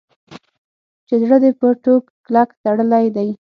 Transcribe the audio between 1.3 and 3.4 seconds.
دې په ټوک کلک تړلی دی.